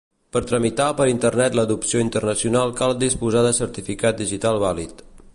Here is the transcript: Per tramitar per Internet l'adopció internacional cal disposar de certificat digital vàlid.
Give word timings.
Per 0.35 0.41
tramitar 0.51 0.85
per 1.01 1.05
Internet 1.09 1.57
l'adopció 1.59 2.01
internacional 2.05 2.73
cal 2.79 2.93
disposar 3.03 3.43
de 3.49 3.55
certificat 3.59 4.19
digital 4.23 4.59
vàlid. 4.65 5.05